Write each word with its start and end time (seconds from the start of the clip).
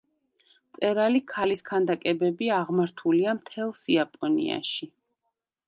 მწერალი 0.69 1.21
ქალის 1.31 1.61
ქანდაკებები 1.67 2.49
აღმართულია 2.61 3.37
მთელს 3.43 3.85
იაპონიაში. 3.99 4.93